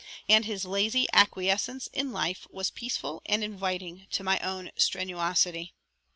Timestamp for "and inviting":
3.27-4.07